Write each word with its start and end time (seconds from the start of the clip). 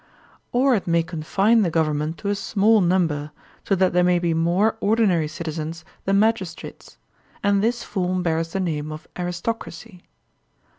Or 0.51 0.73
it 0.73 0.87
may 0.87 1.03
confine 1.03 1.61
the 1.61 1.69
government 1.69 2.17
to 2.17 2.29
a 2.29 2.33
small 2.33 2.81
number, 2.81 3.29
so 3.63 3.75
that 3.75 3.93
there 3.93 4.03
may 4.03 4.17
be 4.17 4.33
more 4.33 4.75
ordinary 4.79 5.27
citizens 5.27 5.85
than 6.05 6.17
magis 6.17 6.55
trates; 6.55 6.97
and 7.43 7.61
this 7.61 7.83
form 7.83 8.23
bears 8.23 8.51
the 8.53 8.59
name 8.59 8.91
of 8.91 9.07
aristocracy. 9.15 10.01